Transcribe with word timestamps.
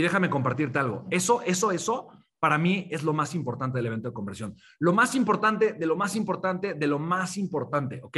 Y 0.00 0.02
déjame 0.02 0.30
compartirte 0.30 0.78
algo. 0.78 1.06
Eso, 1.10 1.42
eso, 1.42 1.72
eso, 1.72 2.08
para 2.38 2.56
mí 2.56 2.88
es 2.90 3.02
lo 3.02 3.12
más 3.12 3.34
importante 3.34 3.76
del 3.76 3.88
evento 3.88 4.08
de 4.08 4.14
conversión. 4.14 4.56
Lo 4.78 4.94
más 4.94 5.14
importante, 5.14 5.74
de 5.74 5.84
lo 5.84 5.94
más 5.94 6.16
importante, 6.16 6.72
de 6.72 6.86
lo 6.86 6.98
más 6.98 7.36
importante, 7.36 8.00
¿ok? 8.02 8.16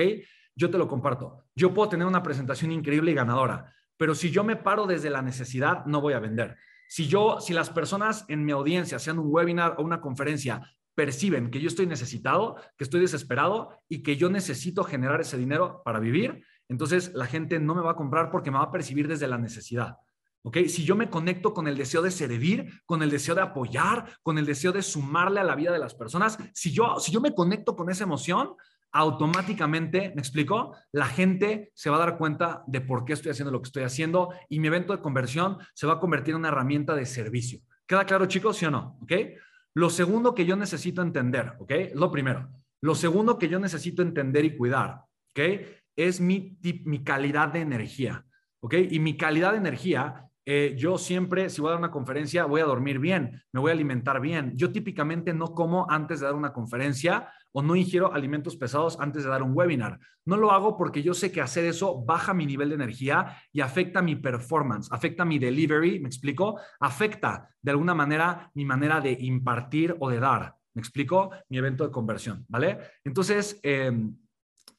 Yo 0.55 0.71
te 0.71 0.79
lo 0.79 0.87
comparto. 0.87 1.43
Yo 1.57 1.75
puedo 1.75 1.89
tener 1.89 2.07
una 2.07 2.23
presentación 2.23 2.71
increíble 2.71 3.11
y 3.11 3.15
ganadora, 3.15 3.75
pero 3.97 4.15
si 4.15 4.31
yo 4.31 4.45
me 4.45 4.55
paro 4.55 4.87
desde 4.87 5.11
la 5.11 5.23
necesidad, 5.23 5.85
no 5.87 6.01
voy 6.01 6.13
a 6.13 6.21
vender. 6.21 6.57
Si 6.87 7.09
yo, 7.09 7.41
si 7.41 7.53
las 7.53 7.69
personas 7.69 8.27
en 8.29 8.45
mi 8.45 8.53
audiencia, 8.53 9.01
sean 9.01 9.19
un 9.19 9.27
webinar 9.29 9.75
o 9.79 9.83
una 9.83 10.01
conferencia, 10.01 10.63
perciben 10.95 11.51
que 11.51 11.59
yo 11.59 11.67
estoy 11.67 11.87
necesitado, 11.87 12.55
que 12.79 12.85
estoy 12.85 13.01
desesperado 13.01 13.71
y 13.89 14.05
que 14.05 14.17
yo 14.17 14.31
necesito 14.31 14.85
generar 14.85 15.21
ese 15.21 15.37
dinero 15.37 15.83
para 15.85 15.99
vivir, 15.99 16.45
entonces 16.69 17.13
la 17.13 17.27
gente 17.27 17.59
no 17.59 17.75
me 17.75 17.83
va 17.83 17.91
a 17.91 17.97
comprar 17.97 18.31
porque 18.31 18.53
me 18.53 18.59
va 18.59 18.67
a 18.67 18.71
percibir 18.71 19.09
desde 19.09 19.27
la 19.27 19.39
necesidad. 19.39 19.97
¿Ok? 20.45 20.59
Si 20.67 20.85
yo 20.85 20.97
me 20.97 21.09
conecto 21.09 21.55
con 21.55 21.69
el 21.69 21.77
deseo 21.77 22.03
de 22.03 22.11
servir, 22.11 22.83
con 22.85 23.03
el 23.03 23.11
deseo 23.11 23.35
de 23.35 23.43
apoyar, 23.43 24.19
con 24.23 24.39
el 24.39 24.47
deseo 24.47 24.73
de 24.73 24.83
sumarle 24.83 25.41
a 25.41 25.45
la 25.45 25.55
vida 25.55 25.73
de 25.73 25.79
las 25.79 25.95
personas, 25.95 26.37
si 26.53 26.73
yo, 26.73 26.99
si 26.99 27.13
yo 27.13 27.21
me 27.21 27.35
conecto 27.35 27.77
con 27.77 27.91
esa 27.91 28.05
emoción, 28.05 28.57
automáticamente, 28.93 30.13
¿me 30.15 30.21
explico? 30.21 30.77
La 30.93 31.07
gente 31.07 31.73
se 31.75 31.91
va 31.91 31.97
a 31.97 32.01
dar 32.01 32.19
cuenta 32.19 32.63
de 32.67 32.83
por 32.83 33.05
qué 33.05 33.15
estoy 33.15 33.31
haciendo 33.31 33.51
lo 33.51 33.63
que 33.63 33.69
estoy 33.69 33.85
haciendo 33.85 34.31
y 34.49 34.61
mi 34.61 34.69
evento 34.69 34.95
de 34.95 35.03
conversión 35.03 35.59
se 35.75 35.87
va 35.87 35.95
a 35.95 36.01
convertir 36.01 36.33
en 36.33 36.41
una 36.41 36.49
herramienta 36.49 36.95
de 36.95 37.07
servicio. 37.07 37.61
¿Queda 37.87 38.05
claro, 38.05 38.27
chicos? 38.27 38.59
¿Sí 38.59 38.67
o 38.67 38.71
no? 38.71 38.99
¿Ok? 39.03 39.13
Lo 39.75 39.89
segundo 39.89 40.35
que 40.35 40.45
yo 40.45 40.57
necesito 40.57 41.01
entender, 41.01 41.55
¿ok? 41.59 41.73
Lo 41.95 42.11
primero. 42.11 42.51
Lo 42.83 42.95
segundo 42.95 43.39
que 43.39 43.49
yo 43.49 43.59
necesito 43.59 44.03
entender 44.03 44.45
y 44.45 44.57
cuidar, 44.57 45.05
¿ok? 45.31 45.41
Es 45.97 46.21
mi, 46.21 46.59
mi 46.85 47.03
calidad 47.03 47.49
de 47.49 47.61
energía, 47.61 48.27
¿ok? 48.61 48.75
Y 48.91 48.99
mi 48.99 49.17
calidad 49.17 49.53
de 49.53 49.59
energía 49.59 50.29
eh, 50.45 50.75
yo 50.77 50.99
siempre, 50.99 51.51
si 51.51 51.61
voy 51.61 51.69
a 51.69 51.73
dar 51.73 51.79
una 51.79 51.91
conferencia, 51.91 52.47
voy 52.47 52.61
a 52.61 52.65
dormir 52.65 52.99
bien, 52.99 53.43
me 53.53 53.61
voy 53.61 53.71
a 53.71 53.75
alimentar 53.75 54.21
bien. 54.21 54.53
Yo 54.57 54.73
típicamente 54.73 55.33
no 55.33 55.55
como 55.55 55.89
antes 55.89 56.21
de 56.21 56.27
dar 56.27 56.35
una 56.35 56.53
conferencia 56.53 57.29
o 57.53 57.63
no 57.63 57.77
ingiero 57.77 58.13
alimentos 58.13 58.57
pesados 58.57 58.99
antes 58.99 59.23
de 59.23 59.31
dar 59.31 59.43
un 59.43 59.53
webinar. 59.55 60.01
No 60.25 60.37
lo 60.37 60.51
hago 60.51 60.77
porque 60.77 61.03
yo 61.03 61.15
sé 61.15 61.31
que 61.31 61.41
hacer 61.41 61.65
eso 61.65 62.03
baja 62.05 62.35
mi 62.35 62.47
nivel 62.47 62.71
de 62.71 62.75
energía 62.77 63.37
y 63.53 63.61
afecta 63.61 64.03
mi 64.03 64.17
performance, 64.17 64.89
afecta 64.91 65.25
mi 65.25 65.39
delivery, 65.39 66.01
¿me 66.01 66.09
explico? 66.09 66.59
Afecta 66.81 67.49
de 67.61 67.71
alguna 67.71 67.95
manera 67.95 68.51
mi 68.55 68.65
manera 68.65 69.01
de 69.01 69.17
impartir 69.21 69.95
o 70.01 70.11
de 70.11 70.19
dar. 70.19 70.57
¿Me 70.75 70.81
explico? 70.81 71.31
Mi 71.51 71.59
evento 71.59 71.85
de 71.85 71.91
conversión, 71.91 72.47
¿vale? 72.49 72.79
Entonces, 73.05 73.61
em, 73.63 74.17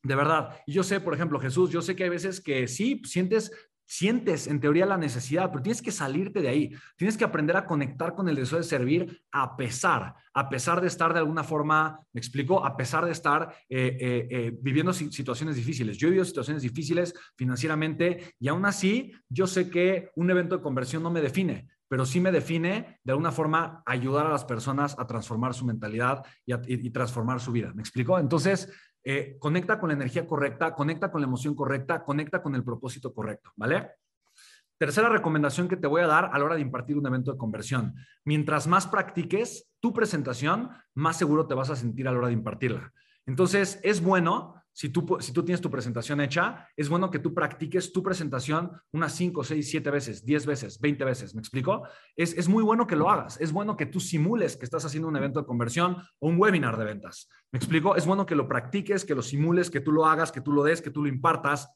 de 0.01 0.15
verdad, 0.15 0.57
yo 0.65 0.83
sé, 0.83 0.99
por 0.99 1.13
ejemplo, 1.13 1.39
Jesús, 1.39 1.69
yo 1.69 1.81
sé 1.81 1.95
que 1.95 2.03
hay 2.03 2.09
veces 2.09 2.41
que 2.41 2.67
sí 2.67 3.01
sientes 3.05 3.51
sientes 3.85 4.47
en 4.47 4.59
teoría 4.59 4.85
la 4.85 4.97
necesidad, 4.97 5.51
pero 5.51 5.63
tienes 5.63 5.81
que 5.81 5.91
salirte 5.91 6.41
de 6.41 6.49
ahí. 6.49 6.71
Tienes 6.95 7.17
que 7.17 7.23
aprender 7.23 7.55
a 7.57 7.65
conectar 7.65 8.15
con 8.15 8.27
el 8.29 8.35
deseo 8.35 8.57
de 8.57 8.63
servir 8.63 9.21
a 9.31 9.55
pesar, 9.55 10.15
a 10.33 10.49
pesar 10.49 10.81
de 10.81 10.87
estar 10.87 11.13
de 11.13 11.19
alguna 11.19 11.43
forma, 11.43 11.99
me 12.11 12.19
explico, 12.19 12.65
a 12.65 12.75
pesar 12.75 13.05
de 13.05 13.11
estar 13.11 13.55
eh, 13.69 13.97
eh, 13.99 14.27
eh, 14.29 14.57
viviendo 14.61 14.93
situaciones 14.93 15.55
difíciles. 15.55 15.97
Yo 15.97 16.07
he 16.07 16.11
vivido 16.11 16.25
situaciones 16.25 16.63
difíciles 16.63 17.13
financieramente 17.35 18.35
y 18.39 18.47
aún 18.47 18.65
así 18.65 19.13
yo 19.29 19.47
sé 19.47 19.69
que 19.69 20.09
un 20.15 20.29
evento 20.29 20.57
de 20.57 20.63
conversión 20.63 21.03
no 21.03 21.11
me 21.11 21.21
define, 21.21 21.67
pero 21.87 22.05
sí 22.05 22.19
me 22.19 22.31
define 22.31 22.99
de 23.03 23.11
alguna 23.11 23.31
forma 23.31 23.83
ayudar 23.85 24.25
a 24.25 24.31
las 24.31 24.45
personas 24.45 24.97
a 24.97 25.05
transformar 25.05 25.53
su 25.53 25.65
mentalidad 25.65 26.23
y, 26.45 26.53
y 26.87 26.89
transformar 26.89 27.39
su 27.39 27.51
vida. 27.51 27.71
¿Me 27.73 27.81
explico? 27.81 28.17
Entonces, 28.17 28.69
eh, 29.03 29.37
conecta 29.39 29.79
con 29.79 29.89
la 29.89 29.95
energía 29.95 30.25
correcta, 30.25 30.73
conecta 30.73 31.11
con 31.11 31.21
la 31.21 31.27
emoción 31.27 31.55
correcta, 31.55 32.03
conecta 32.03 32.41
con 32.41 32.55
el 32.55 32.63
propósito 32.63 33.13
correcto, 33.13 33.51
¿vale? 33.55 33.91
Tercera 34.77 35.09
recomendación 35.09 35.67
que 35.67 35.77
te 35.77 35.87
voy 35.87 36.01
a 36.01 36.07
dar 36.07 36.29
a 36.33 36.39
la 36.39 36.45
hora 36.45 36.55
de 36.55 36.61
impartir 36.61 36.97
un 36.97 37.05
evento 37.05 37.31
de 37.31 37.37
conversión. 37.37 37.95
Mientras 38.25 38.67
más 38.67 38.87
practiques 38.87 39.69
tu 39.79 39.93
presentación, 39.93 40.69
más 40.93 41.17
seguro 41.17 41.47
te 41.47 41.53
vas 41.53 41.69
a 41.69 41.75
sentir 41.75 42.07
a 42.07 42.11
la 42.11 42.17
hora 42.17 42.27
de 42.27 42.33
impartirla. 42.33 42.91
Entonces, 43.25 43.79
es 43.83 44.01
bueno 44.01 44.62
si 44.73 44.89
tú, 44.89 45.17
si 45.19 45.31
tú 45.31 45.43
tienes 45.43 45.61
tu 45.61 45.69
presentación 45.69 46.19
hecha, 46.19 46.67
es 46.75 46.89
bueno 46.89 47.11
que 47.11 47.19
tú 47.19 47.33
practiques 47.33 47.93
tu 47.93 48.01
presentación 48.01 48.71
unas 48.91 49.13
5, 49.13 49.43
6, 49.43 49.69
7 49.69 49.91
veces, 49.91 50.25
10 50.25 50.45
veces, 50.47 50.79
20 50.79 51.05
veces. 51.05 51.35
¿Me 51.35 51.39
explico? 51.39 51.83
Es, 52.15 52.35
es 52.35 52.49
muy 52.49 52.63
bueno 52.63 52.87
que 52.87 52.95
lo 52.95 53.09
hagas. 53.09 53.39
Es 53.39 53.51
bueno 53.51 53.77
que 53.77 53.85
tú 53.85 53.99
simules 53.99 54.57
que 54.57 54.65
estás 54.65 54.83
haciendo 54.83 55.07
un 55.07 55.15
evento 55.15 55.39
de 55.39 55.45
conversión 55.45 55.97
o 56.19 56.27
un 56.27 56.39
webinar 56.39 56.77
de 56.77 56.85
ventas. 56.85 57.29
¿Me 57.51 57.57
explico? 57.57 57.95
Es 57.95 58.07
bueno 58.07 58.25
que 58.25 58.35
lo 58.35 58.47
practiques, 58.47 59.05
que 59.05 59.13
lo 59.15 59.21
simules, 59.21 59.69
que 59.69 59.79
tú 59.79 59.91
lo 59.91 60.07
hagas, 60.07 60.31
que 60.31 60.41
tú 60.41 60.51
lo 60.51 60.63
des, 60.63 60.81
que 60.81 60.89
tú 60.89 61.03
lo 61.03 61.07
impartas 61.07 61.69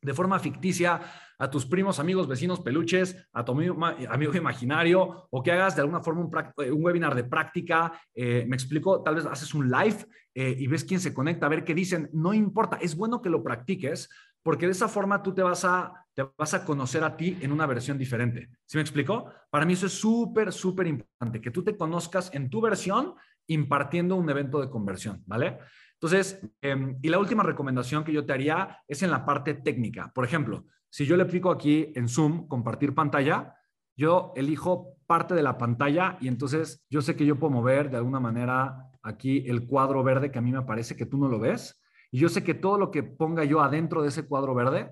de 0.00 0.14
forma 0.14 0.38
ficticia 0.38 1.00
a 1.38 1.50
tus 1.50 1.66
primos, 1.66 2.00
amigos, 2.00 2.26
vecinos, 2.26 2.60
peluches, 2.60 3.16
a 3.32 3.44
tu 3.44 3.52
amigo, 3.52 4.34
imaginario, 4.34 5.28
o 5.30 5.42
que 5.42 5.52
hagas 5.52 5.76
de 5.76 5.82
alguna 5.82 6.00
forma 6.00 6.22
un, 6.22 6.30
eh, 6.64 6.72
webinar 6.72 7.14
de 7.14 7.24
práctica. 7.24 7.92
Eh, 8.14 8.44
me 8.48 8.56
explico, 8.56 9.02
tal 9.02 9.14
vez 9.16 9.26
haces 9.26 9.54
un 9.54 9.70
live 9.70 10.04
eh, 10.34 10.56
y 10.58 10.66
ves 10.66 10.84
quién 10.84 11.00
se 11.00 11.14
conecta, 11.14 11.46
a 11.46 11.48
ver 11.48 11.64
qué 11.64 11.74
dicen. 11.74 12.10
No 12.12 12.34
importa, 12.34 12.78
es 12.80 12.96
bueno 12.96 13.22
que 13.22 13.30
lo 13.30 13.42
practiques 13.42 14.08
porque 14.42 14.66
de 14.66 14.72
esa 14.72 14.88
forma 14.88 15.22
tú 15.22 15.34
te 15.34 15.42
vas 15.42 15.64
a, 15.64 15.92
te 16.14 16.24
vas 16.36 16.54
a 16.54 16.64
conocer 16.64 17.04
a 17.04 17.16
ti 17.16 17.36
en 17.40 17.52
una 17.52 17.66
versión 17.66 17.98
diferente. 17.98 18.48
¿Sí 18.64 18.78
me 18.78 18.82
explico? 18.82 19.30
Para 19.50 19.64
mí 19.64 19.74
eso 19.74 19.86
es 19.86 19.92
súper, 19.92 20.52
súper 20.52 20.86
importante, 20.86 21.40
que 21.40 21.50
tú 21.50 21.62
te 21.62 21.76
conozcas 21.76 22.30
en 22.32 22.48
tu 22.48 22.60
versión 22.60 23.14
impartiendo 23.46 24.16
un 24.16 24.28
evento 24.28 24.60
de 24.60 24.70
conversión, 24.70 25.22
¿vale? 25.26 25.58
Entonces, 26.00 26.40
em, 26.62 26.96
y 27.02 27.08
la 27.08 27.18
última 27.18 27.42
recomendación 27.42 28.04
que 28.04 28.12
yo 28.12 28.24
te 28.24 28.32
haría 28.32 28.78
es 28.86 29.02
en 29.02 29.10
la 29.10 29.24
parte 29.24 29.54
técnica. 29.54 30.12
Por 30.14 30.24
ejemplo, 30.24 30.64
si 30.88 31.06
yo 31.06 31.16
le 31.16 31.24
aplico 31.24 31.50
aquí 31.50 31.92
en 31.94 32.08
Zoom 32.08 32.46
compartir 32.46 32.94
pantalla, 32.94 33.56
yo 33.96 34.32
elijo 34.36 34.96
parte 35.06 35.34
de 35.34 35.42
la 35.42 35.58
pantalla 35.58 36.16
y 36.20 36.28
entonces 36.28 36.86
yo 36.88 37.02
sé 37.02 37.16
que 37.16 37.26
yo 37.26 37.36
puedo 37.36 37.52
mover 37.52 37.90
de 37.90 37.96
alguna 37.96 38.20
manera 38.20 38.90
aquí 39.02 39.44
el 39.48 39.66
cuadro 39.66 40.04
verde 40.04 40.30
que 40.30 40.38
a 40.38 40.42
mí 40.42 40.52
me 40.52 40.62
parece 40.62 40.94
que 40.94 41.06
tú 41.06 41.18
no 41.18 41.28
lo 41.28 41.40
ves. 41.40 41.82
Y 42.12 42.20
yo 42.20 42.28
sé 42.28 42.44
que 42.44 42.54
todo 42.54 42.78
lo 42.78 42.92
que 42.92 43.02
ponga 43.02 43.44
yo 43.44 43.60
adentro 43.60 44.02
de 44.02 44.08
ese 44.08 44.26
cuadro 44.26 44.54
verde, 44.54 44.90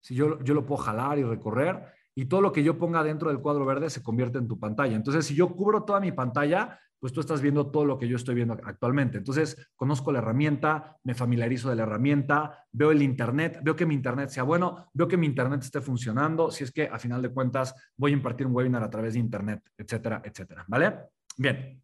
si 0.00 0.16
yo, 0.16 0.42
yo 0.42 0.54
lo 0.54 0.66
puedo 0.66 0.82
jalar 0.82 1.18
y 1.18 1.22
recorrer, 1.22 1.84
y 2.16 2.26
todo 2.26 2.40
lo 2.40 2.50
que 2.50 2.64
yo 2.64 2.78
ponga 2.78 3.04
dentro 3.04 3.28
del 3.30 3.40
cuadro 3.40 3.64
verde 3.64 3.90
se 3.90 4.02
convierte 4.02 4.38
en 4.38 4.48
tu 4.48 4.58
pantalla. 4.58 4.96
Entonces, 4.96 5.24
si 5.24 5.36
yo 5.36 5.54
cubro 5.54 5.84
toda 5.84 6.00
mi 6.00 6.10
pantalla, 6.10 6.80
pues 6.98 7.12
tú 7.12 7.20
estás 7.20 7.40
viendo 7.40 7.70
todo 7.70 7.84
lo 7.84 7.98
que 7.98 8.08
yo 8.08 8.16
estoy 8.16 8.34
viendo 8.34 8.56
actualmente. 8.64 9.18
Entonces, 9.18 9.70
conozco 9.76 10.12
la 10.12 10.18
herramienta, 10.18 10.96
me 11.04 11.14
familiarizo 11.14 11.70
de 11.70 11.76
la 11.76 11.82
herramienta, 11.84 12.66
veo 12.72 12.90
el 12.90 13.02
Internet, 13.02 13.60
veo 13.62 13.76
que 13.76 13.86
mi 13.86 13.94
Internet 13.94 14.30
sea 14.30 14.42
bueno, 14.42 14.90
veo 14.92 15.08
que 15.08 15.16
mi 15.16 15.26
Internet 15.26 15.62
esté 15.62 15.80
funcionando, 15.80 16.50
si 16.50 16.64
es 16.64 16.72
que 16.72 16.84
a 16.84 16.98
final 16.98 17.22
de 17.22 17.30
cuentas 17.30 17.74
voy 17.96 18.12
a 18.12 18.14
impartir 18.14 18.46
un 18.46 18.54
webinar 18.54 18.82
a 18.82 18.90
través 18.90 19.14
de 19.14 19.20
Internet, 19.20 19.62
etcétera, 19.76 20.22
etcétera. 20.24 20.64
¿Vale? 20.68 20.94
Bien. 21.36 21.76